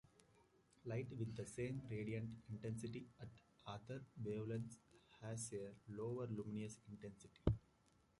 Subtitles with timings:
[0.83, 3.27] Light with the same radiant intensity at
[3.67, 4.77] other wavelengths
[5.21, 7.39] has a lower luminous intensity.